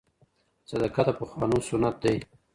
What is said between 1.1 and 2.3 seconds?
پخوانو سنت دی.